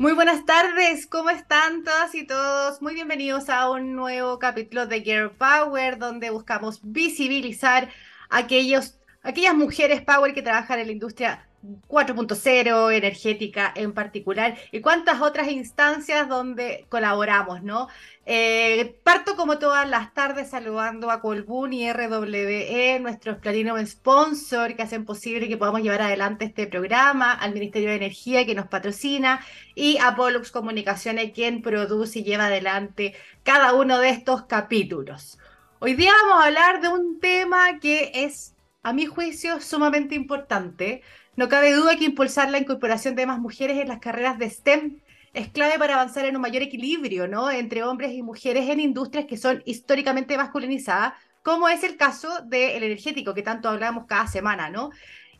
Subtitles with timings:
[0.00, 2.80] Muy buenas tardes, ¿cómo están todas y todos?
[2.80, 7.90] Muy bienvenidos a un nuevo capítulo de Girl Power, donde buscamos visibilizar
[8.30, 15.20] aquellos, aquellas mujeres power que trabajan en la industria 4.0, energética en particular, y cuántas
[15.20, 17.88] otras instancias donde colaboramos, ¿no?
[18.24, 24.82] Eh, parto como todas las tardes saludando a Colbún y RWE, nuestros Platinum Sponsor que
[24.82, 29.40] hacen posible que podamos llevar adelante este programa, al Ministerio de Energía que nos patrocina
[29.74, 35.38] y a Pollux Comunicaciones quien produce y lleva adelante cada uno de estos capítulos.
[35.80, 41.02] Hoy día vamos a hablar de un tema que es, a mi juicio, sumamente importante,
[41.40, 45.00] no cabe duda que impulsar la incorporación de más mujeres en las carreras de STEM
[45.32, 47.50] es clave para avanzar en un mayor equilibrio ¿no?
[47.50, 52.82] entre hombres y mujeres en industrias que son históricamente masculinizadas, como es el caso del
[52.82, 54.90] energético, que tanto hablamos cada semana, ¿no?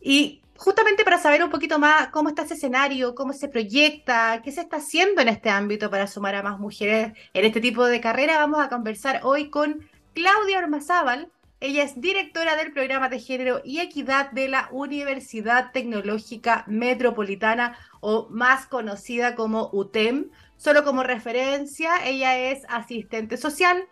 [0.01, 4.53] Y justamente para saber un poquito más cómo está ese escenario, cómo se proyecta, qué
[4.53, 8.01] se está haciendo en este ámbito para sumar a más mujeres en este tipo de
[8.01, 13.61] carrera, vamos a conversar hoy con Claudia Ormazábal, ella es directora del programa de género
[13.64, 20.30] y equidad de la Universidad Tecnológica Metropolitana o más conocida como UTEM.
[20.56, 23.84] Solo como referencia, ella es asistente social,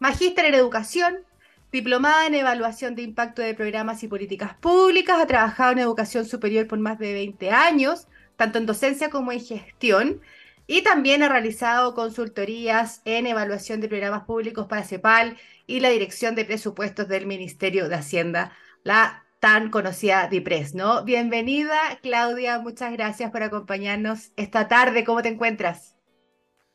[0.00, 1.16] magíster en educación,
[1.72, 6.66] diplomada en evaluación de impacto de programas y políticas públicas, ha trabajado en educación superior
[6.66, 10.20] por más de 20 años, tanto en docencia como en gestión.
[10.66, 16.34] Y también ha realizado consultorías en evaluación de programas públicos para CEPAL y la Dirección
[16.34, 21.04] de Presupuestos del Ministerio de Hacienda, la tan conocida DIPRES, ¿no?
[21.04, 25.04] Bienvenida, Claudia, muchas gracias por acompañarnos esta tarde.
[25.04, 25.94] ¿Cómo te encuentras?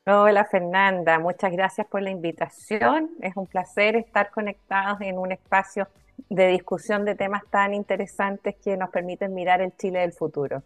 [0.06, 3.10] Hola, Fernanda, muchas gracias por la invitación.
[3.22, 5.88] Es un placer estar conectados en un espacio
[6.30, 10.62] de discusión de temas tan interesantes que nos permiten mirar el Chile del futuro.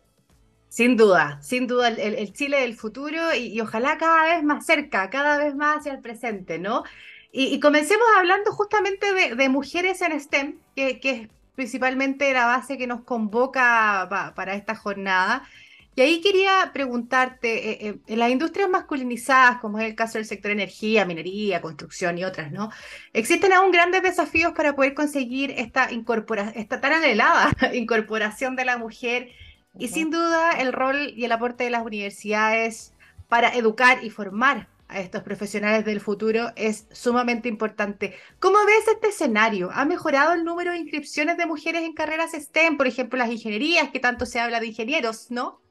[0.74, 5.38] Sin duda, sin duda, el, Chile del futuro y, ojalá cada vez más cerca, cada
[5.38, 6.84] vez más hacia el presente, ¿no?
[7.32, 13.03] Y, comencemos hablando justamente de, mujeres en STEM, que, es principalmente la base que nos
[13.03, 15.47] convoca para esta jornada.
[15.96, 20.26] Y ahí quería preguntarte, eh, eh, en las industrias masculinizadas, como es el caso del
[20.26, 22.72] sector energía, minería, construcción y otras, ¿no?
[23.14, 28.80] Existen aún grandes desafíos para poder conseguir esta, incorporación, esta tan anhelada incorporación de la
[28.80, 29.30] mujer
[29.78, 32.94] y sin duda el rol y el aporte de las universidades
[33.28, 38.13] para educar y formar a estos profesionales del futuro es sumamente importante.
[38.39, 39.69] ¿Cómo ves este escenario?
[39.73, 43.89] ¿Ha mejorado el número de inscripciones de mujeres en carreras STEM, por ejemplo, las ingenierías,
[43.89, 45.61] que tanto se habla de ingenieros, ¿no?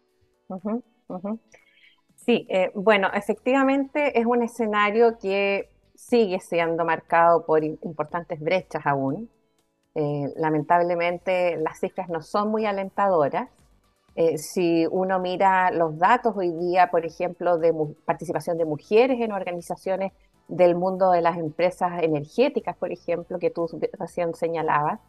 [2.16, 9.30] Sí, eh, bueno, efectivamente es un escenario que sigue siendo marcado por importantes brechas aún.
[9.94, 13.48] Eh, lamentablemente las cifras no son muy alentadoras.
[14.14, 17.72] Eh, si uno mira los datos hoy día, por ejemplo, de
[18.04, 20.12] participación de mujeres en organizaciones
[20.48, 23.68] del mundo de las empresas energéticas, por ejemplo, que tú
[23.98, 25.00] recién señalabas,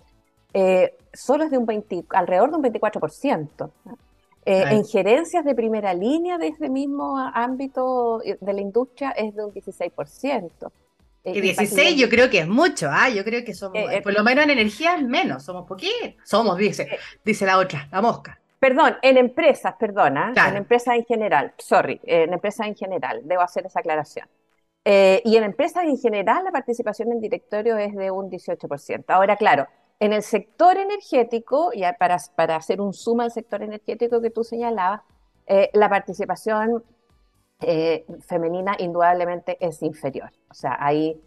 [0.53, 3.71] eh, solo es de un 20, alrededor de un 24%.
[4.45, 9.45] Eh, en gerencias de primera línea de ese mismo ámbito de la industria es de
[9.45, 10.71] un 16%.
[11.25, 13.09] Y 16 yo creo que es mucho, ¿ah?
[13.09, 16.89] yo creo que somos, por lo menos en energía es menos, somos poquitos, somos, dice,
[17.23, 18.42] dice la otra, la mosca.
[18.63, 23.65] Perdón, en empresas, perdona, en empresas en general, sorry, en empresas en general, debo hacer
[23.65, 24.25] esa aclaración.
[24.85, 29.03] Eh, y en empresas en general la participación en directorio es de un 18%.
[29.09, 29.67] Ahora, claro,
[29.99, 34.45] en el sector energético, y para, para hacer un suma al sector energético que tú
[34.45, 35.01] señalabas,
[35.45, 36.85] eh, la participación
[37.59, 40.31] eh, femenina indudablemente es inferior.
[40.49, 41.21] O sea, ahí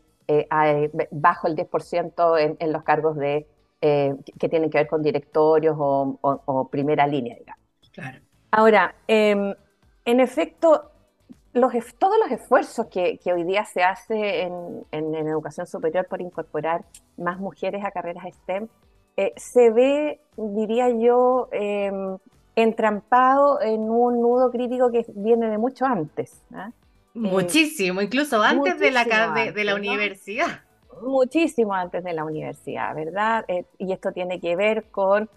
[0.48, 3.46] hay bajo el 10% en, en los cargos de
[3.80, 7.62] eh, que tienen que ver con directorios o, primera línea, digamos.
[7.92, 8.18] Claro.
[8.50, 9.54] Ahora, em,
[10.04, 10.90] en efecto,
[11.52, 16.84] los, todos los esfuerzos que, hoy día se hace en, educación superior por incorporar
[17.16, 18.68] más mujeres a carreras STEM,
[19.16, 22.18] eh, se ve, diría yo, em,
[22.54, 26.42] entrampado en un nudo crítico que viene de mucho antes.
[26.54, 26.70] ¿ah?
[27.14, 30.65] Muchísimo, incluso antes de la, de, la universidad
[31.02, 33.44] muchísimo antes de la universidad, ¿verdad?
[33.48, 35.28] Eh, y esto tiene que ver con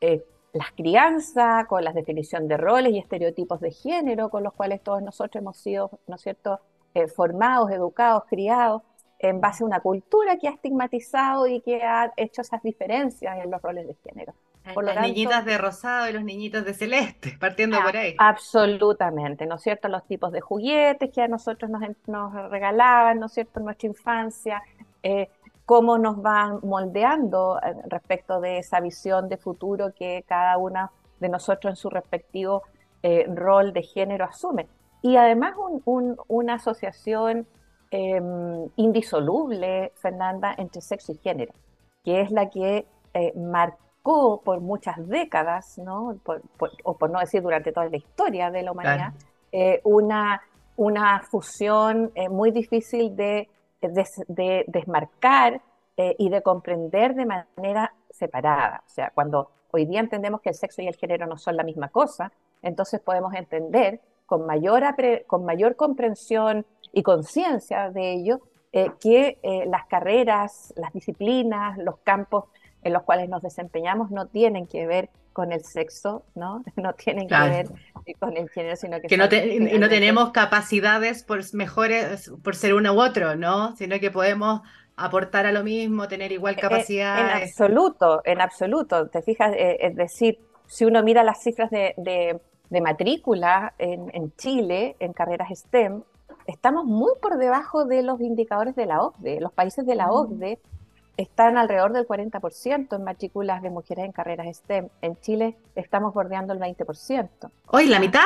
[0.00, 4.82] eh, las crianzas, con la definición de roles y estereotipos de género con los cuales
[4.82, 6.60] todos nosotros hemos sido, ¿no es cierto?,
[6.94, 8.82] eh, formados, educados, criados
[9.18, 13.50] en base a una cultura que ha estigmatizado y que ha hecho esas diferencias en
[13.50, 14.34] los roles de género.
[14.74, 18.14] Por las niñitas de rosado y los niñitos de celeste, partiendo por ahí.
[18.18, 19.88] Absolutamente, ¿no es cierto?
[19.88, 23.88] Los tipos de juguetes que a nosotros nos, nos regalaban, ¿no es cierto?, en nuestra
[23.88, 24.62] infancia,
[25.02, 25.28] eh,
[25.64, 30.90] cómo nos van moldeando eh, respecto de esa visión de futuro que cada una
[31.20, 32.62] de nosotros en su respectivo
[33.02, 34.66] eh, rol de género asume.
[35.02, 35.54] y además
[36.26, 37.46] una asociación
[37.90, 41.54] em, indisoluble, Fernanda, entre sexo y género,
[42.02, 46.16] que es la que eh, marcó por muchas décadas, ¿no?
[46.84, 49.12] o por no decir durante toda la historia de la humanidad,
[49.52, 50.42] eh, una,
[50.76, 53.48] una fusión eh, muy difícil de,
[53.80, 55.60] de desmarcar
[55.96, 58.82] y de comprender de manera separada.
[58.86, 61.64] O sea, cuando hoy día entendemos que el sexo y el género no son la
[61.64, 62.32] misma cosa,
[62.62, 64.84] entonces podemos entender con mayor,
[65.26, 68.40] con mayor comprensión y conciencia de ello
[68.72, 72.44] eh, que eh, las carreras, las disciplinas, los campos
[72.82, 76.64] en los cuales nos desempeñamos no tienen que ver con el sexo, ¿no?
[76.76, 77.68] No tienen que ver
[78.18, 79.06] con el género, sino que...
[79.06, 79.26] que no,
[79.78, 83.76] no tenemos capacidades por mejores, por ser uno u otro, ¿no?
[83.76, 84.62] Sino que podemos
[84.96, 87.36] aportar a lo mismo, tener igual eh, capacidad.
[87.36, 89.06] En, absoluto, en absoluto.
[89.10, 95.12] Te fijas, es decir, si uno mira las cifras de, de matrícula en, Chile, en
[95.12, 96.02] carreras STEM,
[96.48, 99.40] estamos muy por debajo de los indicadores de la OCDE.
[99.40, 100.10] Los países de la mm.
[101.18, 104.88] Están alrededor del 40% en matrículas de mujeres en carreras STEM.
[105.02, 107.28] En Chile estamos bordeando el 20%.
[107.66, 108.22] ¡Hoy la mitad!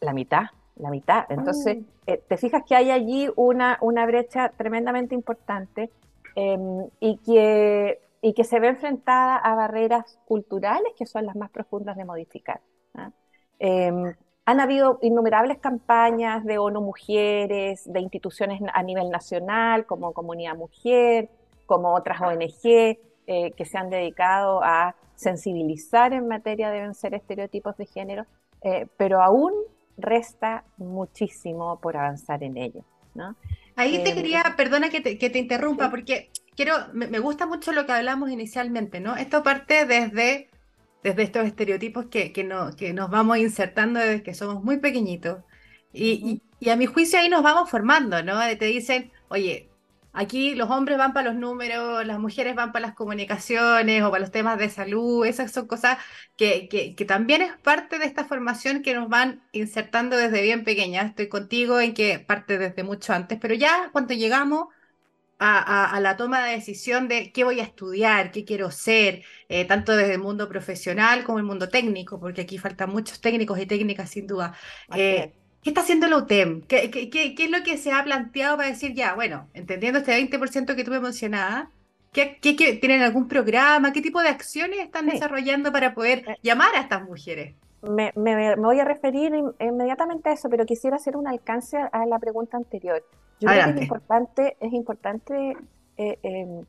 [0.00, 0.42] La mitad,
[0.76, 1.24] la mitad.
[1.30, 1.84] Entonces, mm.
[2.08, 5.90] eh, te fijas que hay allí una, una brecha tremendamente importante
[6.34, 11.48] em, y que y que se ve enfrentada a barreras culturales que son las más
[11.50, 12.60] profundas de modificar.
[13.58, 14.14] Em,
[14.44, 21.30] han habido innumerables campañas de ONU Mujeres, de instituciones a nivel nacional, como Comunidad Mujer,
[21.66, 27.76] como otras ONG, eh, que se han dedicado a sensibilizar en materia de vencer estereotipos
[27.76, 28.26] de género,
[28.62, 29.52] eh, pero aún
[29.96, 32.84] resta muchísimo por avanzar en ello.
[33.76, 37.86] Ahí te em, quería, perdona que te, interrumpa, porque quiero, me, me, gusta mucho lo
[37.86, 39.16] que hablamos inicialmente, ¿no?
[39.16, 40.50] Esto parte desde
[41.06, 45.38] desde estos estereotipos que, que, no, que nos vamos insertando desde que somos muy pequeñitos.
[45.92, 48.40] Y, y, a mi juicio ahí nos vamos formando, ¿no?
[48.58, 49.70] Te dicen, oye,
[50.16, 54.20] aquí los hombres van para los números, las mujeres van para las comunicaciones o para
[54.20, 55.98] los temas de salud, esas son cosas
[56.36, 60.64] que, que, que también es parte de esta formación que nos van insertando desde bien
[60.64, 61.06] pequeñas.
[61.10, 64.68] Estoy contigo en que parte desde mucho antes, pero ya cuando llegamos
[65.38, 69.96] a, la toma de decisión de qué voy a estudiar, qué quiero ser, eh, tanto
[69.96, 74.10] desde el mundo profesional como el mundo técnico, porque aquí faltan muchos técnicos y técnicas
[74.10, 74.54] sin duda.
[74.94, 75.34] Eh,
[75.66, 76.62] ¿Qué está haciendo la UTEM?
[76.62, 80.16] ¿Qué, qué, qué, es lo que se ha planteado para decir, ya, bueno, entendiendo este
[80.16, 81.66] 20% que tú me mencionabas,
[82.12, 83.92] ¿qué, tienen algún programa?
[83.92, 86.36] ¿Qué tipo de acciones están desarrollando para poder eh.
[86.40, 87.56] llamar a estas mujeres?
[87.82, 92.20] Me, me, voy a referir inmediatamente a eso, pero quisiera hacer un alcance a la
[92.20, 93.04] pregunta anterior.
[93.40, 95.56] Yo creo que es importante, es importante
[95.96, 96.64] eh, em,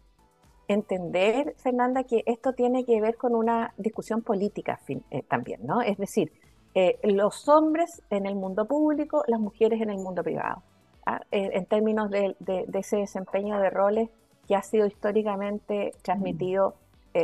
[0.67, 5.83] entender, Fernanda, que esto tiene que ver con una discusión política eh, también, ¿no?
[5.83, 6.31] Es decir,
[6.79, 10.61] eh, los hombres en el mundo público, las mujeres en el mundo privado,
[11.07, 11.21] ¿ah?
[11.31, 12.35] en términos de,
[12.71, 14.09] ese desempeño de roles
[14.47, 16.75] que ha sido históricamente transmitido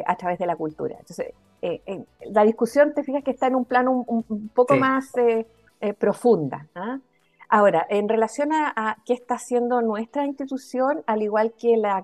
[0.08, 0.96] a través de la cultura.
[1.00, 1.34] Entonces,
[2.32, 5.12] la discusión, te fijas que está en un plano un, poco más
[6.00, 6.68] profunda.
[6.74, 6.98] ¿ah?
[7.56, 12.02] Ahora, en relación a, qué está haciendo nuestra institución, al igual que la,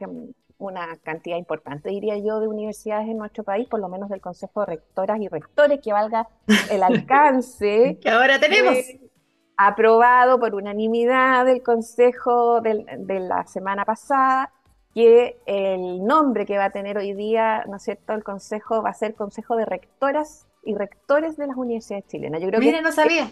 [0.60, 4.60] una cantidad importante, diría yo, de universidades en nuestro país, por lo menos del Consejo
[4.62, 6.28] de Rectoras y Rectores, que valga
[6.70, 7.98] el alcance.
[8.02, 8.78] que ahora tenemos.
[9.58, 14.54] aprobado por unanimidad del Consejo de la semana pasada,
[14.94, 18.90] que el nombre que va a tener hoy día, ¿no es cierto?, el Consejo va
[18.90, 22.42] a ser Consejo de Rectoras y Rectores de las Universidades Chilenas.
[22.42, 23.30] Yo creo Mire, no sabía.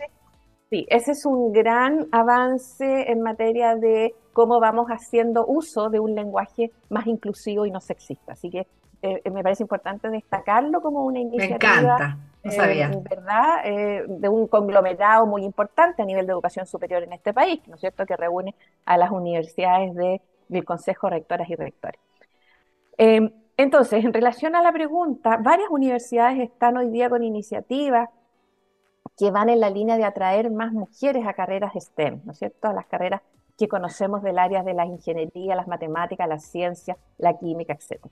[0.69, 6.13] Sí, ese es un gran avance en materia de cómo vamos haciendo uso de un
[6.13, 8.33] lenguaje más inclusivo y no sexista.
[8.33, 8.67] Así que
[9.01, 11.57] eh, me parece importante destacarlo como una iniciativa.
[11.59, 12.88] Me encanta, no sabía.
[12.88, 13.62] Eh, ¿verdad?
[13.63, 17.75] Eh, de un conglomerado muy importante a nivel de educación superior en este país, ¿no
[17.75, 18.53] es cierto?, que reúne
[18.86, 22.00] a las universidades de, del Consejo Rectoras y Rectores.
[23.55, 28.09] entonces, en relación a la pregunta, varias universidades están hoy día con iniciativas
[29.17, 32.67] que van en la línea de atraer más mujeres a carreras STEM, ¿no es cierto?
[32.67, 33.21] A las carreras
[33.57, 38.05] que conocemos del área de la ingeniería, las matemáticas, las ciencias, la química, etc.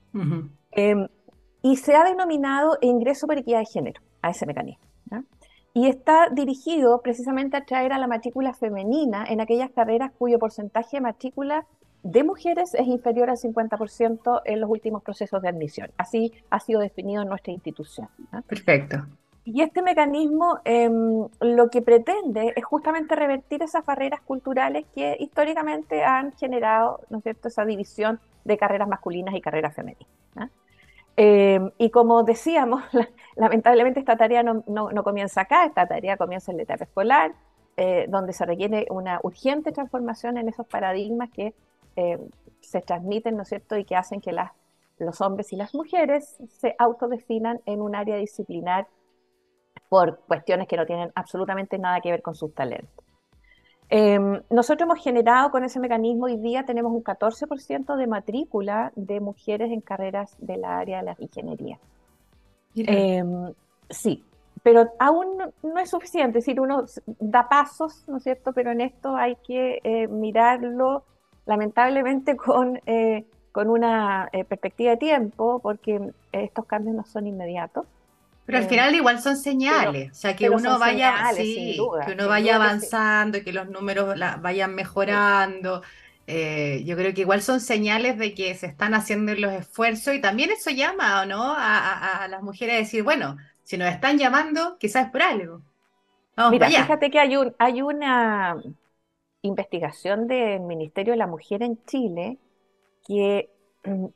[0.72, 1.06] Em,
[1.62, 4.84] y se ha denominado ingreso por equidad de género a ese mecanismo.
[5.72, 10.96] Y está dirigido precisamente a atraer a la matrícula femenina en aquellas carreras cuyo porcentaje
[10.96, 11.66] de matrícula
[12.02, 15.90] de mujeres es inferior al 50% en los últimos procesos de admisión.
[15.98, 18.08] Así ha sido definido en nuestra institución.
[18.48, 19.04] Perfecto.
[19.48, 26.04] Y este mecanismo em, lo que pretende es justamente revertir esas barreras culturales que históricamente
[26.04, 30.50] han generado, ¿no cierto?, esa división de carreras masculinas y carreras femeninas.
[31.16, 32.82] Em, y como decíamos,
[33.36, 34.64] lamentablemente esta tarea no,
[35.04, 37.32] comienza acá, esta tarea comienza en la etapa escolar.
[37.78, 41.54] eh, donde se requiere una urgente transformación en esos paradigmas que
[41.96, 42.18] eh,
[42.60, 44.52] se transmiten, ¿no cierto?, y que hacen que las,
[44.98, 48.88] los hombres y las mujeres se autodefinan en un área disciplinar
[49.88, 53.04] por cuestiones que no tienen absolutamente nada que ver con sus talentos.
[53.88, 59.20] Em, nosotros hemos generado con ese mecanismo, hoy día tenemos un 14% de matrícula de
[59.20, 61.78] mujeres en carreras de la área de la ingeniería.
[62.74, 63.52] Em,
[63.88, 64.24] sí,
[64.62, 66.84] pero aún no, es suficiente, es decir, uno
[67.20, 68.52] da pasos, ¿no es cierto?
[68.52, 71.04] Pero en esto hay que eh, mirarlo
[71.46, 77.86] lamentablemente con, eh, con una eh, perspectiva de tiempo, porque estos cambios no son inmediatos.
[78.46, 83.38] Pero al final igual son señales, o sea, que uno vaya, que uno vaya avanzando,
[83.38, 85.82] y que los números vayan mejorando.
[86.28, 90.20] Eh, yo creo que igual son señales de que se están haciendo los esfuerzos y
[90.20, 91.54] también eso llama, ¿no?
[91.56, 95.62] A, las mujeres a decir, bueno, si nos están llamando, quizás es por algo.
[96.36, 98.62] Vamos Mira, fíjate que hay, un, hay una
[99.42, 102.38] investigación del Ministerio de la Mujer en Chile
[103.06, 103.50] que
[103.84, 104.06] mm,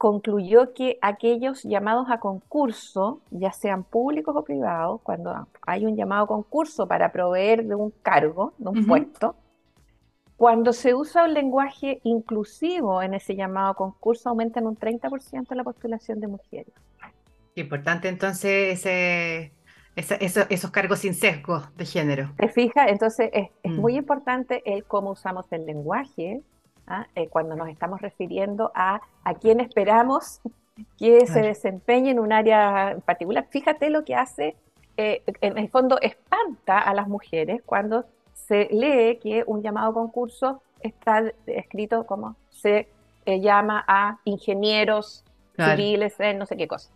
[0.00, 6.24] concluyó que aquellos llamados a concurso, ya sean públicos o privados, cuando hay un llamado
[6.24, 9.36] a concurso para proveer de un cargo, de un puesto,
[10.38, 15.54] cuando se usa un lenguaje inclusivo en ese llamado a concurso, aumenta en un 30%
[15.54, 16.72] la postulación de mujeres.
[17.54, 18.82] Importante entonces
[19.94, 22.32] esos cargos sin sesgo de género.
[22.38, 22.88] ¿Te fijas?
[22.88, 23.78] Entonces es, mm.
[23.78, 26.40] muy importante el cómo usamos el lenguaje,
[26.90, 27.06] ¿ah?
[27.14, 30.40] eh, cuando nos estamos refiriendo a a quién esperamos
[30.98, 33.46] que se desempeñe en un área en particular.
[33.50, 34.56] Fíjate lo que hace,
[34.96, 40.62] eh, en el fondo espanta a las mujeres cuando se lee que un llamado concurso
[40.80, 42.88] está escrito como se
[43.26, 45.24] eh, llama a ingenieros
[45.56, 46.90] civiles en no sé qué cosa.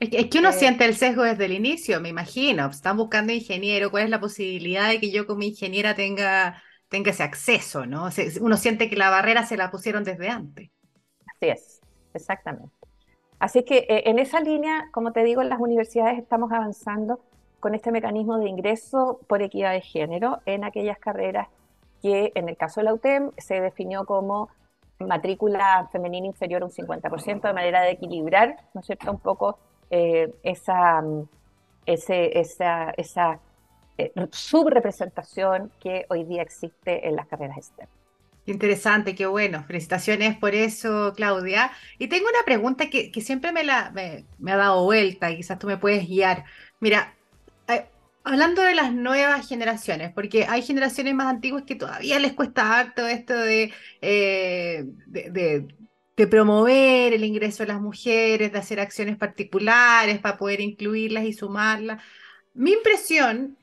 [0.00, 2.66] Es, que, uno siente el sesgo desde el inicio, me imagino.
[2.66, 6.62] Están buscando ingeniero, ¿cuál es la posibilidad de que yo como ingeniera tenga
[6.96, 8.08] tenga ese acceso, ¿no?
[8.40, 10.70] uno siente que la barrera se la pusieron desde antes.
[11.26, 11.80] Así es,
[12.14, 12.74] exactamente.
[13.38, 17.20] Así que eh, en esa línea, como te digo, en las universidades estamos avanzando
[17.60, 21.48] con este mecanismo de ingreso por equidad de género en aquellas carreras
[22.00, 24.48] que en el caso de la UTEM se definió como
[24.98, 29.58] matrícula femenina inferior a un 50%, de manera de equilibrar, ¿no es cierto?, un poco
[29.90, 31.04] eh, esa,
[31.84, 33.38] ese, esa, esa
[33.98, 37.94] eh, subrepresentación que hoy día existe en las carreras externas.
[38.46, 39.64] Interesante, qué bueno.
[39.66, 41.72] Felicitaciones por eso, Claudia.
[41.98, 45.66] Y tengo una pregunta que, siempre me, la, me, ha dado vuelta y quizás tú
[45.66, 46.44] me puedes guiar.
[46.78, 47.14] Mira,
[47.68, 47.86] eh,
[48.22, 53.06] hablando de las nuevas generaciones, porque hay generaciones más antiguas que todavía les cuesta harto
[53.06, 55.66] esto de, eh, de,
[56.16, 61.32] de promover el ingreso de las mujeres, de hacer acciones particulares para poder incluirlas y
[61.32, 62.02] sumarlas.
[62.54, 63.58] Mi impresión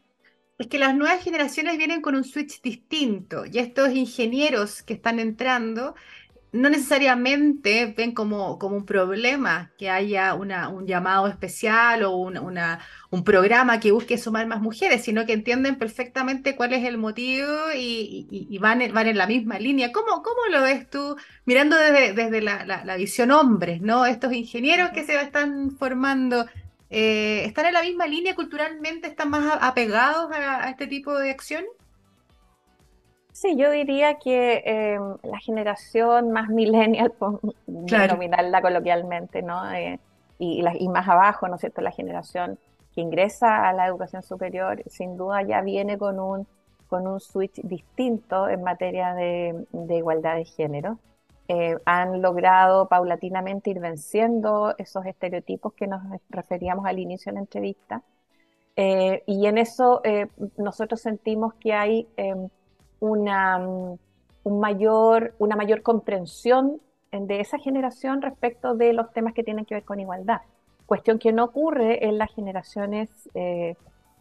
[0.63, 5.19] es que las nuevas generaciones vienen con un switch distinto y estos ingenieros que están
[5.19, 5.93] entrando
[6.53, 12.79] no necesariamente ven como, como un problema que haya una, un llamado especial o una,
[13.09, 17.51] un programa que busque sumar más mujeres, sino que entienden perfectamente cuál es el motivo
[17.75, 19.91] y, van, en, van, en, la misma línea.
[19.91, 24.05] ¿Cómo, cómo lo ves tú mirando desde, desde la, la, visión hombres, ¿no?
[24.05, 26.45] estos ingenieros que se están formando
[26.95, 29.07] eh, ¿están en la misma línea culturalmente?
[29.07, 31.63] ¿Están más apegados a, este tipo de acción?
[33.31, 39.71] Sí, yo diría que eh, la generación más millennial, por denominarla coloquialmente, ¿no?
[39.73, 39.99] Eh,
[40.37, 42.59] y, más abajo, ¿no es cierto?, la generación
[42.93, 46.45] que ingresa a la educación superior, sin duda ya viene con un,
[46.89, 49.65] con un switch distinto en materia de
[49.97, 50.99] igualdad de género.
[51.49, 57.41] Eh, han logrado paulatinamente ir venciendo esos estereotipos que nos referíamos al inicio de la
[57.41, 58.01] entrevista.
[58.77, 62.47] Eh, y en eso eh, nosotros sentimos que hay em,
[63.01, 63.97] una, mm,
[64.45, 66.79] un mayor, una mayor comprensión
[67.11, 70.41] de esa generación respecto de los temas que tienen que ver con igualdad.
[70.87, 73.29] Cuestión que no ocurre en las generaciones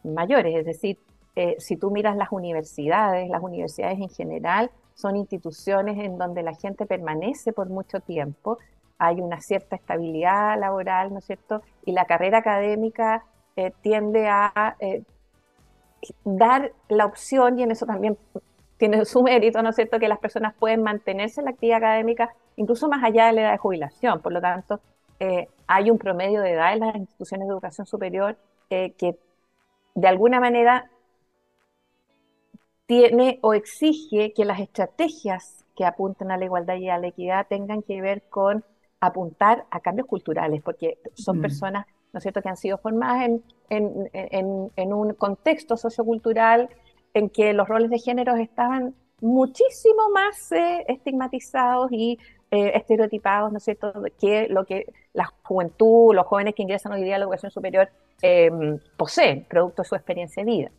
[0.05, 0.99] mayores, es decir,
[1.57, 4.71] si tú miras las universidades, las universidades en general,
[5.03, 8.59] son instituciones en donde la gente permanece por mucho tiempo,
[8.99, 11.61] hay una cierta estabilidad laboral, ¿no es cierto?
[11.85, 13.25] Y la carrera académica
[13.57, 15.03] eh, tiende a eh,
[16.25, 18.17] dar la opción, y en eso también
[18.79, 22.31] tiene su mérito, ¿no es cierto?, que las personas pueden mantenerse en la actividad académica
[22.55, 24.21] incluso más allá de la edad de jubilación.
[24.21, 24.79] Por lo tanto,
[25.19, 28.37] eh, hay un promedio de edad en las instituciones de educación superior
[28.69, 29.19] que
[29.95, 30.89] de alguna manera
[32.93, 37.47] tiene o exige que las estrategias que apunten a la igualdad y a la equidad
[37.49, 38.65] tengan que ver con
[39.01, 41.41] apuntar a cambios culturales, porque son mm.
[41.41, 46.69] personas, ¿no es cierto?, que han sido formadas en, en, un contexto sociocultural
[47.15, 52.19] en que los roles de género estaban muchísimo más eh, estigmatizados y
[52.51, 57.03] eh, estereotipados, ¿no es cierto?, que lo que la juventud, los jóvenes que ingresan hoy
[57.03, 57.89] día a la educación superior
[58.21, 60.71] em, poseen, producto de su experiencia de vida.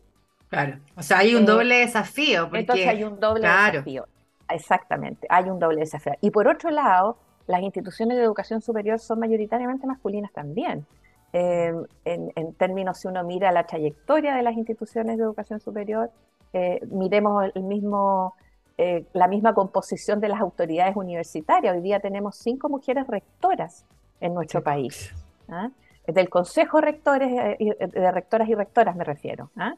[0.48, 2.48] Claro, o sea, hay un doble desafío.
[2.52, 4.06] Entonces hay un doble desafío,
[4.48, 6.14] exactamente, hay un doble desafío.
[6.20, 10.86] Y por otro lado, las instituciones de educación superior son mayoritariamente masculinas también.
[11.32, 16.10] Em, en, términos, si uno mira la trayectoria de las instituciones de educación superior,
[16.52, 18.34] eh, miremos el mismo,
[18.78, 21.74] eh, la misma composición de las autoridades universitarias.
[21.74, 23.84] Hoy día tenemos cinco mujeres rectoras
[24.20, 25.12] en nuestro país.
[25.48, 25.70] ¿ah?
[26.06, 29.50] Del Consejo de, Rectores, eh, de Rectoras y Rectoras me refiero.
[29.56, 29.74] ¿ah?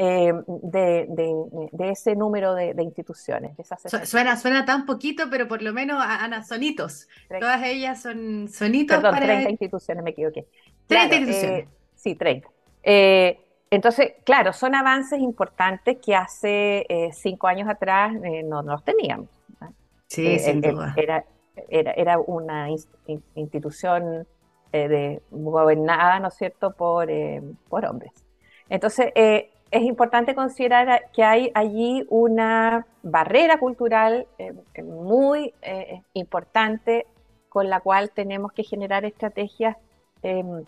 [0.00, 3.52] De, ese número de, instituciones.
[4.04, 7.06] suena, suena tan poquito, pero por lo menos, Ana, sonitos.
[7.28, 9.26] Todas ellas son sonitos Perdón, para...
[9.26, 10.46] 30 instituciones, me equivoqué.
[10.86, 11.68] 30 instituciones.
[11.94, 12.48] sí, 30.
[12.82, 13.40] Eh,
[13.70, 19.28] entonces, claro, son avances importantes que hace eh, cinco años atrás eh, no, los teníamos.
[20.06, 20.94] Sí, sin duda.
[20.96, 21.24] Era,
[21.68, 22.68] era, era una
[23.34, 24.26] institución
[24.72, 27.08] de, gobernada, ¿no es cierto?, por,
[27.68, 28.12] por hombres.
[28.68, 29.12] Entonces,
[29.70, 34.26] es importante considerar que hay allí una barrera cultural
[34.82, 35.54] muy
[36.14, 37.06] importante
[37.50, 39.76] con la cual tenemos que generar estrategias
[40.22, 40.64] em,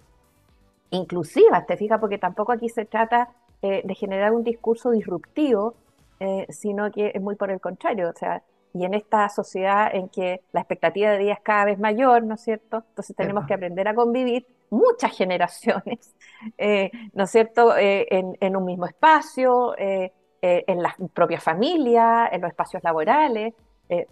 [0.91, 3.31] inclusivas, te fijas, porque tampoco aquí se trata
[3.63, 5.75] eh, de generar un discurso disruptivo,
[6.21, 8.43] eh, sino que es muy por el contrario, o sea,
[8.75, 12.35] y en esta sociedad en que la expectativa de vida es cada vez mayor, ¿no
[12.35, 12.85] es cierto?
[12.89, 16.15] Entonces tenemos que aprender a convivir muchas generaciones,
[16.59, 22.83] eh, ¿no es cierto?, en, un mismo espacio, en la propia familia, en los espacios
[22.83, 23.55] laborales,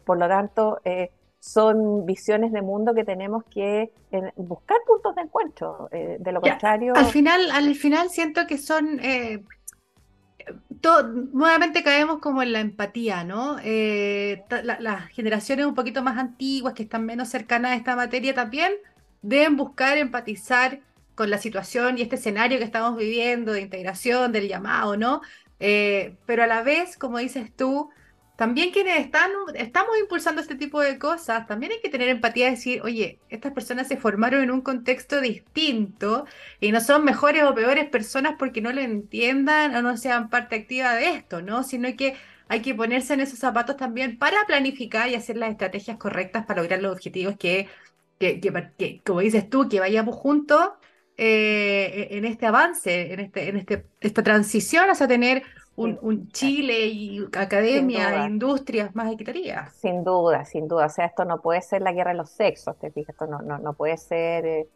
[0.04, 0.80] por lo tanto,
[1.40, 5.88] son visiones de mundo que tenemos que eh, buscar puntos de encuentro.
[5.90, 6.92] Eh, de lo contrario.
[6.94, 9.00] Al final, al final siento que son.
[10.82, 10.88] Eh,
[11.32, 13.56] nuevamente caemos como en la empatía, ¿no?
[13.58, 18.72] las generaciones un poquito más antiguas, que están menos cercanas a esta materia, también
[19.22, 20.80] deben buscar empatizar
[21.14, 25.20] con la situación y este escenario que estamos viviendo de integración, del llamado, ¿no?
[25.58, 27.90] pero a la vez, como dices tú,
[28.40, 32.52] también quienes están, estamos impulsando este tipo de cosas, también hay que tener empatía y
[32.52, 36.24] decir, oye, estas personas se formaron en un contexto distinto
[36.58, 40.56] y no son mejores o peores personas porque no lo entiendan o no sean parte
[40.56, 41.64] activa de esto, ¿no?
[41.64, 42.16] Sino que
[42.48, 46.62] hay que ponerse en esos zapatos también para planificar y hacer las estrategias correctas para
[46.62, 47.68] lograr los objetivos que,
[48.18, 50.70] que, como dices tú, que vayamos juntos
[51.18, 55.42] eh, en este avance, en, este, en este, esta transición hacia tener
[55.76, 59.72] un, Chile y academia, industrias más equitativas.
[59.74, 60.86] Sin duda, sin duda.
[60.86, 63.40] O sea, esto no puede ser la guerra de los sexos, te fijas, esto no,
[63.40, 64.68] no, puede ser eh,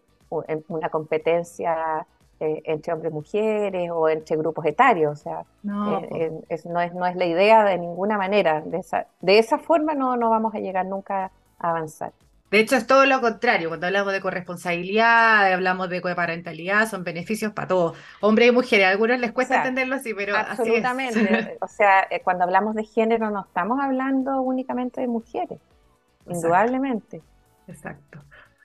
[0.68, 2.07] una competencia
[2.40, 5.12] eh, entre hombres y mujeres o entre grupos etarios.
[5.12, 8.61] O sea, no, eh, es, no, es, no es la idea de ninguna manera.
[8.62, 12.12] De esa, de esa forma no, no vamos a llegar nunca a avanzar.
[12.50, 13.68] De hecho, es todo lo contrario.
[13.68, 18.87] Cuando hablamos de corresponsabilidad, hablamos de coparentalidad, son beneficios para todos, hombres y mujeres.
[18.87, 21.59] A algunos les cuesta entenderlo así, pero absolutamente.
[21.61, 25.59] o sea, eh, cuando hablamos de género, no estamos hablando únicamente de mujeres,
[26.28, 27.22] indudablemente.
[27.66, 28.20] Exacto.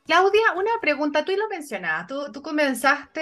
[0.06, 3.22] Claudia, una pregunta, tú lo mencionabas, tú, tú comenzaste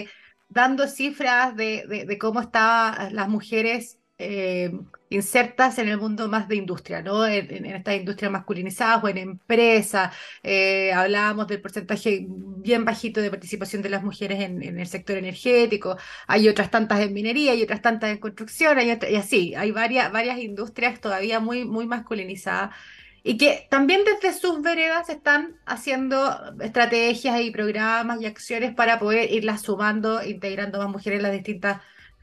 [0.00, 0.08] eh,
[0.48, 4.72] dando cifras de, de, cómo estaban las mujeres eh,
[5.12, 7.26] insertas en el mundo más de industria, ¿no?
[7.26, 10.14] En, estas industrias masculinizadas o en empresas.
[10.42, 15.96] Eh, hablábamos del porcentaje bien bajito de participación de las mujeres en, el sector energético.
[16.26, 19.54] Hay otras tantas en minería, hay otras tantas en construcción, hay y así.
[19.54, 22.70] Hay varias, varias industrias todavía muy, muy masculinizadas
[23.24, 29.30] y que también desde sus veredas están haciendo estrategias y programas y acciones para poder
[29.32, 31.80] irlas sumando, integrando más mujeres en las distintas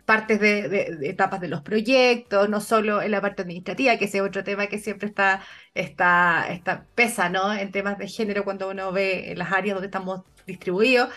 [0.09, 4.23] partes de, etapas de los proyectos, no solo en la parte administrativa, que ese es
[4.23, 5.43] otro tema que siempre está,
[5.75, 7.53] está, está pesa, ¿no?
[7.53, 11.09] En temas de género cuando uno ve las áreas donde estamos distribuidos.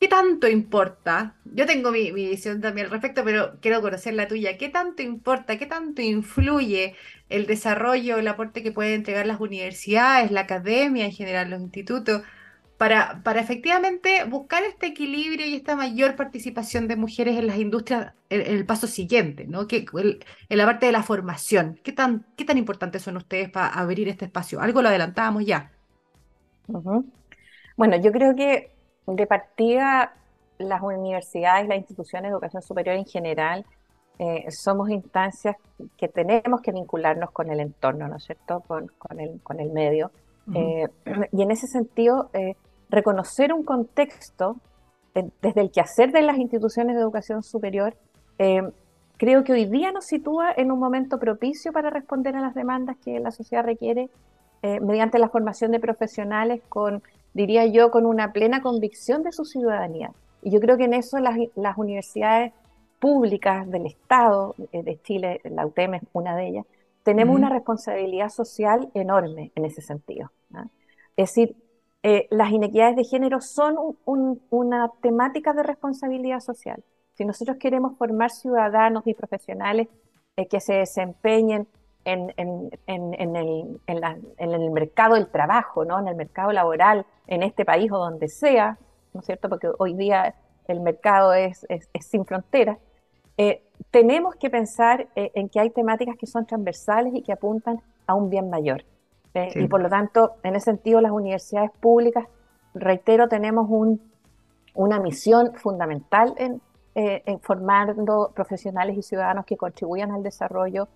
[0.00, 1.34] ¿Qué tanto importa?
[1.44, 4.56] Yo tengo mi, mi, visión también al respecto, pero quiero conocer la tuya.
[4.58, 5.58] ¿Qué tanto importa?
[5.58, 6.94] ¿Qué tanto influye
[7.28, 12.22] el desarrollo, el aporte que pueden entregar las universidades, la academia en general, los institutos?
[12.78, 18.14] Para, para efectivamente buscar este equilibrio y esta mayor participación de mujeres en las industrias
[18.30, 19.66] en, el paso siguiente, ¿no?
[19.66, 19.84] Que,
[20.48, 21.80] en la parte de la formación.
[21.82, 24.60] ¿Qué tan, qué tan importantes son ustedes para abrir este espacio?
[24.60, 25.72] Algo lo adelantábamos ya.
[27.76, 28.70] Bueno, yo creo que
[29.08, 30.14] de partida
[30.58, 33.66] las universidades, las instituciones de educación superior en general,
[34.20, 35.56] eh, somos instancias
[35.96, 39.70] que tenemos que vincularnos con el entorno, ¿no es cierto?, con, con, el, con el
[39.70, 40.12] medio.
[40.54, 40.86] Eh,
[41.32, 42.54] y en ese sentido, eh,
[42.90, 44.56] reconocer un contexto
[45.14, 47.96] desde el quehacer de las instituciones de educación superior,
[48.38, 48.62] eh,
[49.16, 52.96] creo que hoy día nos sitúa en un momento propicio para responder a las demandas
[53.04, 54.10] que la sociedad requiere
[54.62, 57.02] eh, mediante la formación de profesionales con,
[57.34, 60.12] diría yo, con una plena convicción de su ciudadanía.
[60.42, 62.52] Y yo creo que en eso las, las universidades
[63.00, 66.66] públicas del Estado eh, de Chile, la UTM es una de ellas,
[67.02, 70.30] tenemos una responsabilidad social enorme en ese sentido.
[71.16, 71.56] Es decir,
[72.02, 76.82] eh, las inequidades de género son una temática de responsabilidad social.
[77.14, 79.88] Si nosotros queremos formar ciudadanos y profesionales
[80.48, 81.66] que se desempeñen
[82.04, 82.32] en,
[84.38, 85.98] el, mercado del trabajo, ¿no?
[85.98, 88.78] en el mercado laboral, en este país o donde sea,
[89.12, 89.48] ¿no es cierto?
[89.48, 90.34] Porque hoy día
[90.68, 91.66] el mercado es,
[92.00, 92.78] sin fronteras.
[93.36, 97.80] Eh, tenemos que pensar eh, en que hay temáticas que son transversales y que apuntan
[98.06, 98.84] a un bien mayor.
[99.34, 102.26] Eh, y por lo tanto, en ese sentido, las universidades públicas,
[102.74, 103.68] reitero, tenemos
[104.74, 106.60] una misión fundamental en,
[106.94, 110.88] en formando profesionales y ciudadanos que contribuyan al desarrollo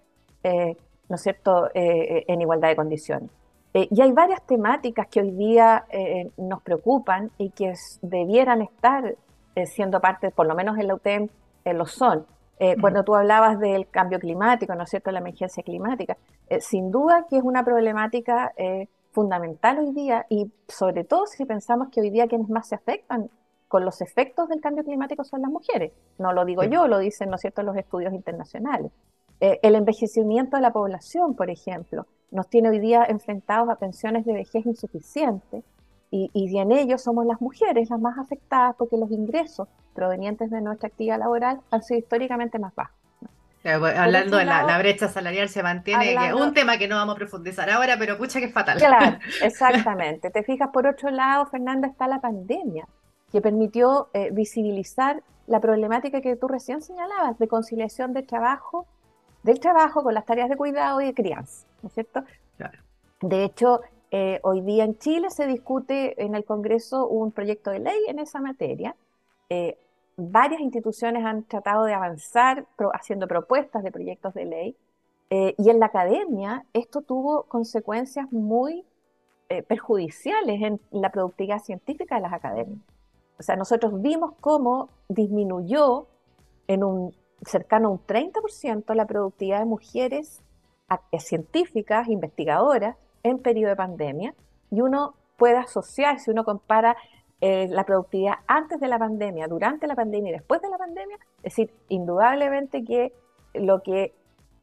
[1.13, 3.31] ¿no es cierto?, eh, en igualdad de condiciones.
[3.75, 9.15] Eh, y hay varias temáticas que hoy día eh, nos preocupan y que debieran estar
[9.67, 11.29] siendo parte, por lo menos en la UTEM,
[11.67, 12.25] lo son.
[12.81, 16.17] Cuando tú hablabas del cambio climático, ¿no es cierto?, la emergencia climática,
[16.61, 18.53] sin duda que es una problemática
[19.11, 23.31] fundamental hoy día y sobre todo si pensamos que hoy día quienes más se afectan
[23.69, 25.93] con los efectos del cambio climático son las mujeres.
[26.19, 28.93] No lo digo yo, lo dicen, ¿no es cierto?, los estudios internacionales.
[29.41, 34.25] Eh, el envejecimiento de la población, por ejemplo, nos tiene hoy día enfrentados a pensiones
[34.25, 35.65] de vejez insuficientes
[36.11, 40.61] y, y en ello somos las mujeres las más afectadas porque los ingresos provenientes de
[40.61, 42.97] nuestra actividad laboral han sido históricamente más bajos.
[43.63, 47.71] Pues, hablando de la, brecha salarial se mantiene, un tema que no vamos a profundizar
[47.71, 48.79] ahora, pero pucha que es fatal.
[48.79, 50.31] Claro, exactamente.
[50.31, 52.89] Te fijas, por otro lado, Fernanda, está la pandemia,
[53.31, 58.87] que permitió eh, visibilizar la problemática que tú recién señalabas de conciliación de trabajo
[59.43, 62.25] del trabajo con las tareas de cuidado y de crianza, ¿no es cierto?
[63.21, 67.81] De hecho, eh, hoy día en Chile se discute en el Congreso un proyecto de
[67.81, 68.95] ley en esa materia.
[69.49, 69.79] Eh,
[70.17, 74.77] varias instituciones han tratado de avanzar haciendo propuestas de proyectos de ley
[75.31, 78.85] eh, y en la academia esto tuvo consecuencias muy
[79.69, 82.81] perjudiciales en la productividad científica de las academias.
[83.39, 86.07] O sea, nosotros vimos cómo disminuyó
[86.69, 90.43] en un cercano a un 30% la productividad de mujeres
[91.19, 94.35] científicas, investigadoras, en periodo de pandemia,
[94.71, 96.97] y uno puede asociar, si uno compara
[97.45, 101.17] eh, la productividad antes de la pandemia, durante la pandemia y después de la pandemia,
[101.39, 103.13] es decir, indudablemente que
[103.55, 104.15] lo que...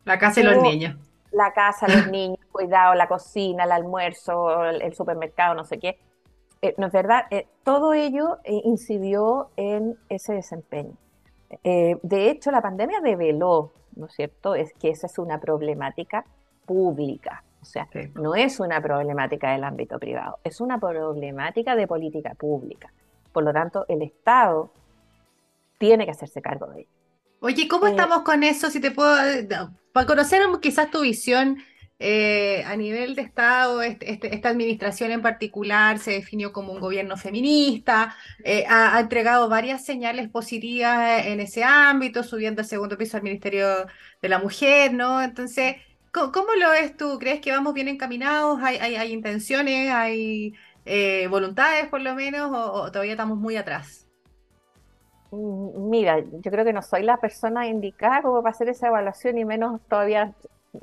[0.05, 0.95] La casa y los niños.
[1.33, 5.99] La casa, los niños, cuidado, la cocina, el almuerzo, el, supermercado, no sé qué.
[6.61, 10.95] Eh, no es verdad, eh, todo ello incidió en ese desempeño.
[11.61, 16.23] De hecho, la pandemia develó, ¿no es cierto?, es que esa es una problemática
[16.65, 17.43] pública.
[17.61, 22.91] O sea, no es una problemática del ámbito privado, es una problemática de política pública.
[23.33, 24.71] Por lo tanto, el Estado
[25.77, 26.89] tiene que hacerse cargo de ello.
[27.41, 28.69] Oye, ¿cómo eh, estamos con eso?
[28.69, 29.15] Si te puedo,
[29.93, 31.57] para conocer quizás tu visión
[32.01, 36.79] eh, a nivel de Estado, este, este, esta administración en particular se definió como un
[36.79, 43.17] gobierno feminista, eh, ha, entregado varias señales positivas en ese ámbito, subiendo al segundo piso
[43.17, 43.67] al Ministerio
[44.21, 45.21] de la Mujer, ¿no?
[45.21, 45.75] Entonces,
[46.11, 47.17] ¿cómo, lo ves tú?
[47.19, 48.59] ¿Crees que vamos bien encaminados?
[48.61, 49.91] ¿Hay, hay, intenciones?
[49.91, 50.53] ¿Hay
[50.85, 52.51] eh, voluntades por lo menos?
[52.53, 54.07] ¿O, todavía estamos muy atrás?
[55.31, 59.37] Mm, mira, yo creo que no soy la persona indicada como para hacer esa evaluación
[59.37, 60.33] y menos todavía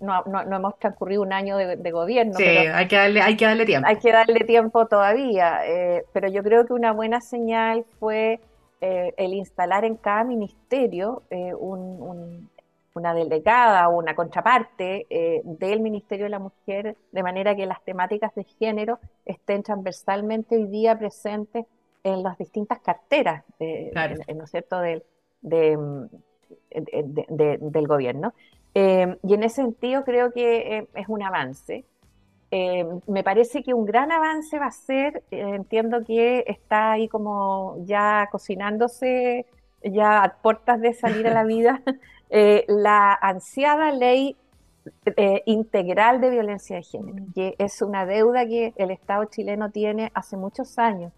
[0.00, 2.34] no, no, hemos transcurrido un año de, gobierno.
[2.34, 3.88] Sí, hay, que darle, hay que darle tiempo.
[3.88, 8.40] Hay que darle tiempo todavía, eh, pero yo creo que una buena señal fue
[8.80, 11.52] eh, el instalar en cada ministerio eh,
[12.96, 15.06] una delegada o una contraparte
[15.44, 20.66] del Ministerio de la Mujer, de manera que las temáticas de género estén transversalmente hoy
[20.66, 21.66] día presentes
[22.02, 25.02] en las distintas carteras, ¿no es cierto?, del,
[25.42, 25.98] de,
[27.60, 28.32] del gobierno.
[28.78, 31.86] Em, y en ese sentido creo que eh, es un avance.
[33.06, 37.76] Me parece que un gran avance va a ser, eh, entiendo que está ahí como
[37.86, 39.46] ya cocinándose,
[39.82, 41.82] ya a puertas de salir a la vida,
[42.30, 44.36] eh, la ansiada ley
[45.46, 50.36] integral de violencia de género, que es una deuda que el Estado chileno tiene hace
[50.36, 51.12] muchos años.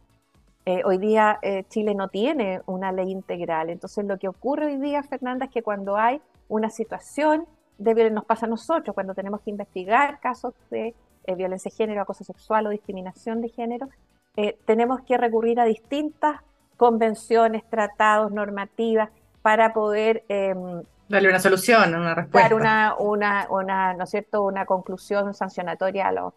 [0.86, 5.44] hoy día Chile no tiene una ley integral, entonces lo que ocurre hoy día, Fernanda,
[5.44, 7.46] es que cuando hay una situación
[7.78, 10.94] de, nos pasa a nosotros cuando tenemos que investigar casos de
[11.24, 13.88] eh, violencia de género, acoso sexual o discriminación de género,
[14.36, 16.40] eh, tenemos que recurrir a distintas
[16.76, 19.10] convenciones, tratados, normativas
[19.42, 22.48] para poder em, darle una solución, una respuesta.
[22.48, 24.44] Dar una, una, una, ¿no es cierto?
[24.44, 26.32] una conclusión sancionatoria a,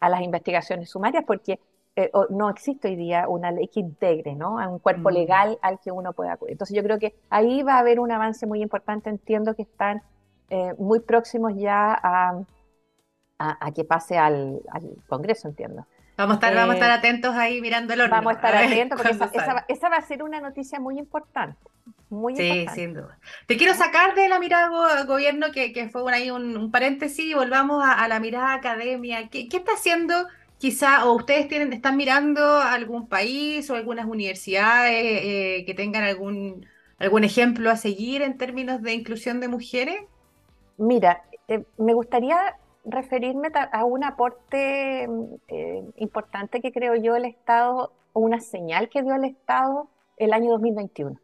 [0.00, 1.58] a las investigaciones sumarias, porque
[1.94, 4.58] eh, no existe hoy día una ley que integre ¿no?
[4.58, 5.12] a un cuerpo mm.
[5.12, 6.52] legal al que uno pueda acudir.
[6.52, 9.10] Entonces yo creo que ahí va a haber un avance muy importante.
[9.10, 10.02] Entiendo que están
[10.48, 12.42] eh, muy próximos ya a,
[13.38, 14.60] a, que pase al,
[15.06, 15.86] Congreso, entiendo.
[16.16, 18.10] Vamos a, estar, vamos a estar eh, atentos ahí mirando el orden.
[18.10, 21.58] Vamos a estar atentos porque esa, esa, va a ser una noticia muy importante.
[22.12, 23.18] Muy sí, sin duda.
[23.46, 27.82] Te quiero sacar de la mirada gobierno, que, que fue ahí un, paréntesis, y volvamos
[27.82, 29.30] a, la mirada academia.
[29.30, 30.26] ¿Qué, ¿Qué, está haciendo
[30.58, 36.66] quizá, o ustedes tienen, están mirando algún país o algunas universidades eh, que tengan algún,
[36.98, 39.96] algún ejemplo a seguir en términos de inclusión de mujeres?
[40.76, 45.08] Mira, eh, me gustaría referirme a un aporte
[45.48, 50.34] eh, importante que creo yo el Estado, o una señal que dio el Estado el
[50.34, 51.18] año 2021,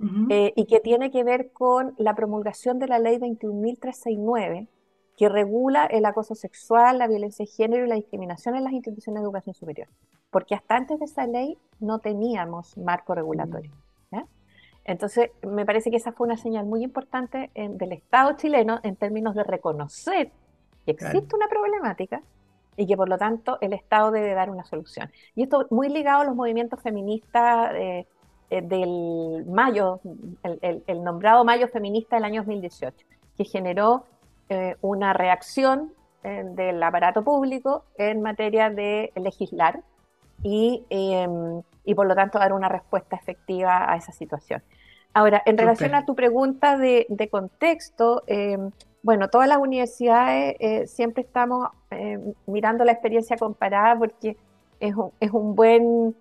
[0.00, 0.50] ¿ah?
[0.54, 4.68] y que tiene que ver con la promulgación de la ley 21.369,
[5.16, 9.22] que regula el acoso sexual, la violencia de género y la discriminación en las instituciones
[9.22, 9.88] de educación superior.
[10.30, 13.72] Porque hasta antes de esa ley no teníamos marco regulatorio.
[14.10, 14.22] Mm.
[14.84, 19.34] Entonces, me parece que esa fue una señal muy importante del Estado chileno en términos
[19.34, 20.30] de reconocer
[20.84, 22.22] que existe una problemática
[22.76, 25.10] y que por lo tanto el Estado debe dar una solución.
[25.34, 28.06] Y esto muy ligado a los movimientos feministas eh, eh,
[28.50, 30.00] del Mayo,
[30.42, 32.96] el, el, nombrado Mayo Feminista del año 2018,
[33.36, 34.04] que generó
[34.48, 39.80] eh, una reacción eh, del aparato público en materia de legislar
[40.42, 44.62] y, em, y, por lo tanto dar una respuesta efectiva a esa situación.
[45.14, 48.70] Ahora, en relación a tu pregunta de, de contexto, em,
[49.02, 54.36] bueno, todas las universidades eh, siempre estamos em, mirando la experiencia comparada porque
[54.78, 56.14] es un, es un buen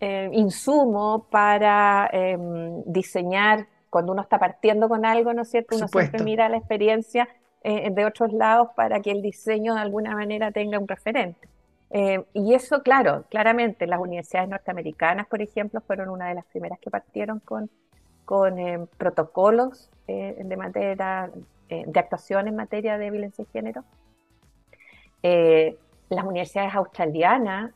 [0.00, 2.10] insumo para
[2.84, 5.76] diseñar cuando uno está partiendo con algo, ¿no es cierto?
[5.76, 7.28] Uno siempre mira la experiencia
[7.62, 11.48] eh, de otros lados para que el diseño de alguna manera tenga un referente.
[11.90, 16.78] Eh, y eso, claro, claramente las universidades norteamericanas, por ejemplo, fueron una de las primeras
[16.78, 17.70] que partieron con,
[18.24, 21.30] con eh, protocolos de materia
[21.68, 23.84] de actuación en materia de violencia de género.
[26.08, 27.72] Las universidades australianas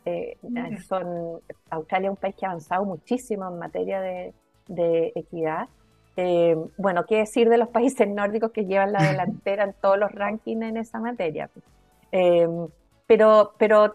[0.87, 1.40] son
[1.71, 4.33] Australia es un país que ha avanzado muchísimo en materia de,
[4.69, 5.69] de equidad
[6.16, 10.12] eh, bueno, qué decir de los países nórdicos que llevan la delantera en todos los
[10.12, 11.51] rankings en esa materia.
[12.12, 12.49] Eh,
[13.07, 13.95] pero, pero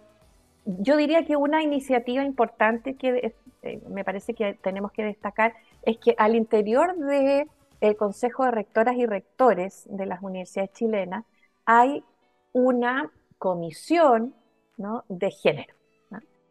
[0.66, 5.98] yo diría que una iniciativa importante que eh, me parece que tenemos que destacar es
[5.98, 7.48] que al interior del
[7.82, 11.26] el Consejo de Rectoras y Rectores de las universidades chilenas
[11.66, 12.04] hay
[12.54, 14.36] una comisión
[14.78, 15.04] ¿no?
[15.10, 15.76] de género.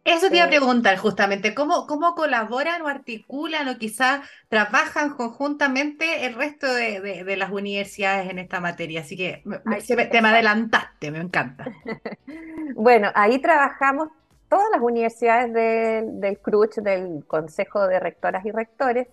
[0.04, 6.26] Eso te iba a preguntar justamente, ¿cómo, cómo colaboran o articulan o quizás trabajan conjuntamente
[6.26, 9.00] el resto de, las universidades en esta materia?
[9.00, 9.42] Así que
[9.86, 11.64] te me adelantaste, me encanta.
[12.74, 14.08] bueno, ahí trabajamos
[14.50, 19.08] todas las universidades del, del CRUCH, del Consejo de Rectoras y Rectores,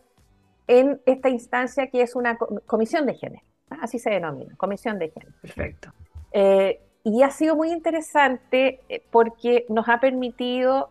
[0.68, 3.44] en esta instancia que es una comisión de género,
[3.82, 5.34] así se denomina, comisión de género.
[5.42, 5.94] Perfecto.
[6.34, 10.90] Eh, y ha sido muy interesante eh, porque nos ha permitido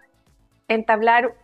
[0.68, 1.34] entablar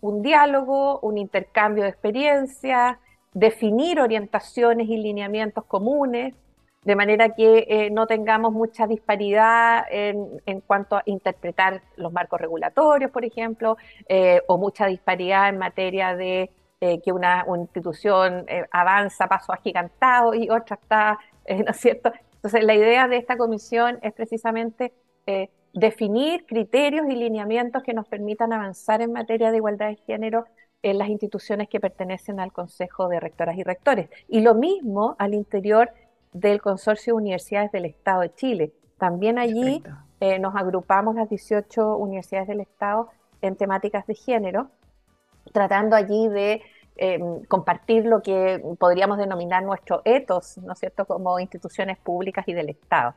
[0.00, 2.98] un diálogo, un intercambio de experiencias,
[3.32, 6.34] definir orientaciones y lineamientos comunes,
[6.84, 13.10] de manera que eh, no tengamos mucha disparidad en, cuanto a interpretar los marcos regulatorios,
[13.10, 13.76] por ejemplo,
[14.08, 20.76] eh, o mucha disparidad en materia de que una, institución avanza paso agigantado y otra
[20.80, 22.12] está, ¿no es cierto?,
[22.46, 24.92] entonces, la idea de esta comisión es precisamente
[25.26, 30.44] eh, definir criterios y lineamientos que nos permitan avanzar en materia de igualdad de género
[30.80, 34.10] en las instituciones que pertenecen al Consejo de Rectoras y Rectores.
[34.28, 35.90] Y lo mismo al interior
[36.32, 38.72] del Consorcio de Universidades del Estado de Chile.
[38.96, 39.82] También allí
[40.20, 43.08] eh, nos agrupamos las 18 universidades del Estado
[43.42, 44.70] en temáticas de género,
[45.52, 46.62] tratando allí de
[46.98, 52.54] Em, compartir lo que podríamos denominar nuestro ethos, ¿no es cierto?, como instituciones públicas y
[52.54, 53.14] del Estado.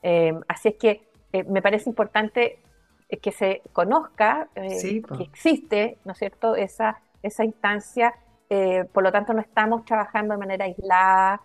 [0.00, 2.58] Em, así es que eh, me parece importante
[3.10, 8.14] eh, que se conozca eh, que existe, ¿no es cierto?, esa, esa instancia,
[8.94, 11.42] por lo tanto no estamos trabajando de manera aislada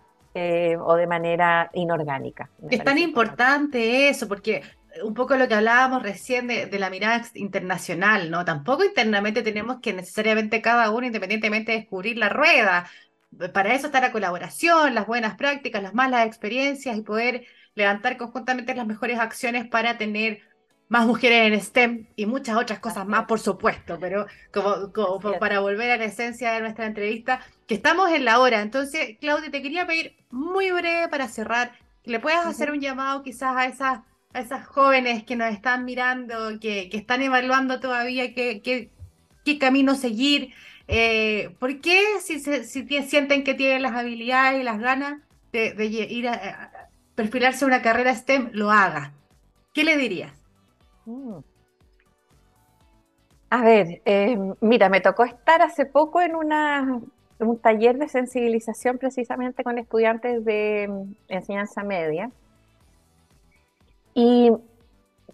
[0.80, 2.48] o de manera inorgánica.
[2.70, 4.62] Es tan importante eso, porque
[5.02, 8.44] un poco lo que hablábamos recién de, la mirada internacional, ¿no?
[8.44, 12.88] Tampoco internamente tenemos que necesariamente cada uno independientemente descubrir la rueda.
[13.52, 18.74] Para eso está la colaboración, las buenas prácticas, las malas experiencias y poder levantar conjuntamente
[18.74, 20.42] las mejores acciones para tener
[20.88, 25.60] más mujeres en STEM y muchas otras cosas más, por supuesto, pero como, como para
[25.60, 28.60] volver a la esencia de nuestra entrevista, que estamos en la hora.
[28.60, 33.22] Entonces, Claudia, te quería pedir muy breve para cerrar, que le puedas hacer un llamado
[33.22, 34.00] quizás a esas,
[34.34, 39.94] a esas jóvenes que nos están mirando, que, que están evaluando todavía qué, qué, camino
[39.94, 40.52] seguir.
[40.88, 45.86] Eh, ¿Por qué si, si sienten que tienen las habilidades y las ganas de, de
[45.86, 46.70] ir a, a,
[47.14, 49.12] perfilarse una carrera STEM, lo haga?
[49.72, 50.32] ¿Qué le dirías?
[51.06, 51.38] Mm.
[53.50, 57.00] A ver, eh, mira, me tocó estar hace poco en, una,
[57.38, 62.32] un taller de sensibilización precisamente con estudiantes de mm, enseñanza media.
[64.14, 64.50] Y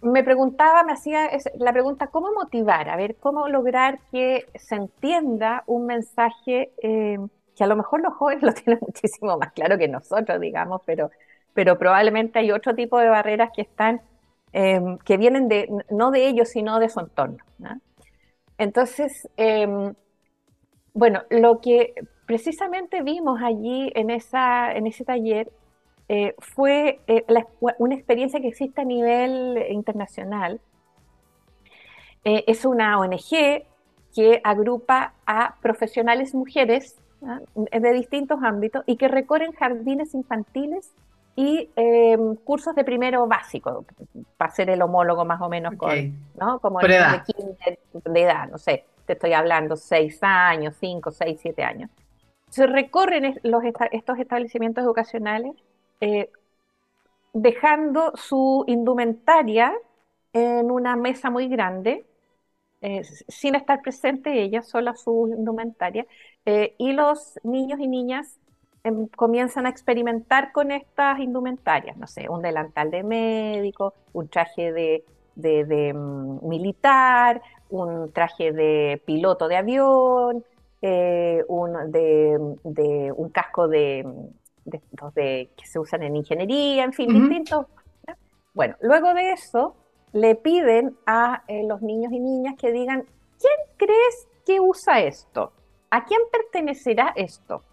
[0.01, 2.89] me preguntaba, me hacía la pregunta, ¿cómo motivar?
[2.89, 7.17] A ver, ¿cómo lograr que se entienda un mensaje eh,
[7.55, 11.11] que a lo mejor los jóvenes lo tienen muchísimo más claro que nosotros, digamos, pero,
[11.53, 14.01] pero probablemente hay otro tipo de barreras que están
[14.53, 17.37] Em, que vienen de, no de ellos, sino de su entorno.
[18.57, 19.93] Entonces, em,
[20.93, 21.93] bueno, lo que
[22.25, 25.51] precisamente vimos allí en, esa, en ese taller
[26.13, 27.23] eh, fue eh,
[27.77, 30.59] una experiencia que existe a nivel internacional.
[32.25, 33.63] Eh, es una ONG
[34.13, 36.97] que agrupa a profesionales mujeres
[37.55, 40.91] de distintos ámbitos y que recorren jardines infantiles
[41.37, 43.85] y em, cursos de primero básico,
[44.35, 46.59] para ser el homólogo más o menos con, ¿no?
[46.59, 47.23] Como de edad.
[48.03, 51.89] De, edad, no sé, te estoy hablando seis años, cinco, seis, siete años.
[52.49, 55.53] Se recorren los, estos establecimientos educacionales
[56.01, 56.29] eh,
[57.33, 59.73] dejando su indumentaria
[60.33, 62.05] en una mesa muy grande,
[62.81, 66.05] eh, sin estar presente ella, sola su indumentaria,
[66.45, 68.41] eh, y los niños y niñas
[68.83, 74.71] Em, comienzan a experimentar con estas indumentarias, no sé, un delantal de médico, un traje
[74.73, 75.03] de,
[75.93, 80.43] mm, militar, un traje de piloto de avión,
[81.47, 84.03] un, de, un casco de,
[84.69, 87.65] que se usan en ingeniería, en fin, distintos.
[88.53, 89.75] Bueno, luego de eso
[90.13, 93.05] le piden a eh, los niños y niñas que digan,
[93.39, 95.53] ¿quién crees que usa esto?
[95.89, 97.63] ¿A quién pertenecerá esto?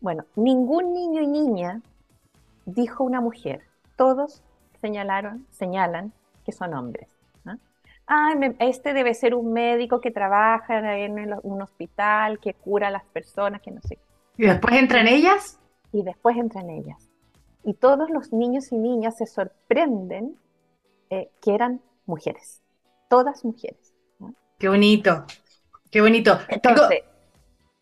[0.00, 1.80] Bueno, ningún niño y niña
[2.66, 3.62] dijo una mujer.
[3.96, 4.42] Todos
[4.80, 6.12] señalaron, señalan
[6.44, 7.08] que son hombres.
[8.10, 13.04] Ah, este debe ser un médico que trabaja en un hospital, que cura a las
[13.04, 13.98] personas, que no sé.
[14.38, 15.60] ¿Y después entran ellas?
[15.92, 17.10] Y después entran ellas.
[17.64, 20.38] Y todos los niños y niñas se sorprenden
[21.10, 22.62] eh, que eran mujeres.
[23.08, 23.94] Todas mujeres.
[24.58, 25.24] Qué bonito.
[25.90, 26.38] Qué bonito.
[26.48, 27.02] Entonces,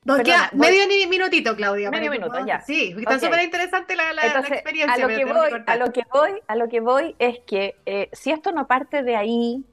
[0.07, 1.91] nos queda medio minutito, Claudia.
[1.91, 2.61] Medio minuto, ya.
[2.61, 5.05] Sí, está súper interesante la, experiencia.
[5.05, 8.09] A lo, que voy, a lo, que voy, a lo que voy es que eh,
[8.13, 9.65] si esto no parte de ahí,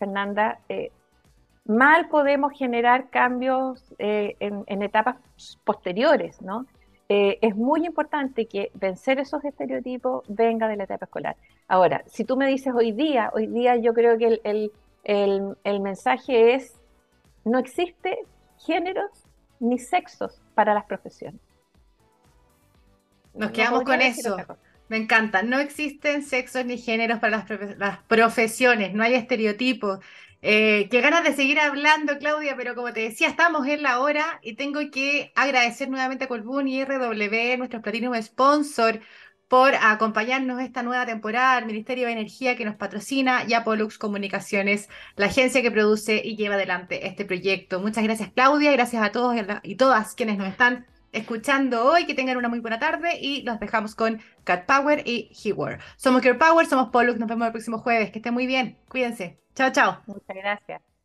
[0.00, 0.90] Fernanda, eh,
[1.64, 5.16] mal podemos generar cambios eh, en, etapas
[5.62, 6.66] posteriores, ¿no?
[7.08, 11.36] Es muy importante que vencer esos estereotipos venga de la etapa escolar.
[11.66, 14.72] Ahora, si tú me dices hoy día, hoy día yo creo que el,
[15.04, 16.74] el mensaje es,
[17.44, 18.18] no existe
[18.58, 19.24] géneros
[19.60, 21.40] ni sexos para las profesiones.
[23.34, 24.36] Nos quedamos con eso.
[24.88, 25.42] Me encanta.
[25.42, 30.00] No existen sexos ni géneros para las, profesiones, no hay estereotipos.
[30.40, 34.38] Eh, qué ganas de seguir hablando, Claudia, pero como te decía, estamos en la hora
[34.42, 39.00] y tengo que agradecer nuevamente a Colbún y RW, nuestros Platinum Sponsor,
[39.48, 43.98] por acompañarnos esta nueva temporada, el Ministerio de Energía que nos patrocina y a Pollux
[43.98, 47.80] Comunicaciones, la agencia que produce y lleva adelante este proyecto.
[47.80, 52.36] Muchas gracias Claudia, gracias a todos y todas quienes nos están escuchando hoy, que tengan
[52.36, 55.80] una muy buena tarde y los dejamos con Cat Power y HeWord.
[55.96, 59.38] Somos Care Power, somos Pollux, nos vemos el próximo jueves, que estén muy bien, cuídense.
[59.54, 60.02] Chao, chao.
[60.06, 60.97] Muchas gracias.